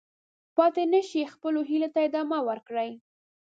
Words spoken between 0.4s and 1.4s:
پاتې نه شئ،